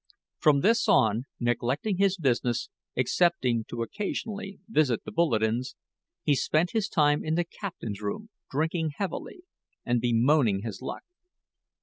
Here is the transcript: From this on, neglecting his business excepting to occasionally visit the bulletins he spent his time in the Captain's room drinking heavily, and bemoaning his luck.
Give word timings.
From 0.39 0.61
this 0.61 0.87
on, 0.87 1.25
neglecting 1.39 1.97
his 1.97 2.17
business 2.17 2.69
excepting 2.97 3.65
to 3.65 3.83
occasionally 3.83 4.57
visit 4.67 5.03
the 5.03 5.11
bulletins 5.11 5.75
he 6.23 6.33
spent 6.33 6.71
his 6.71 6.89
time 6.89 7.23
in 7.23 7.35
the 7.35 7.45
Captain's 7.45 8.01
room 8.01 8.31
drinking 8.49 8.93
heavily, 8.95 9.43
and 9.85 10.01
bemoaning 10.01 10.63
his 10.63 10.81
luck. 10.81 11.03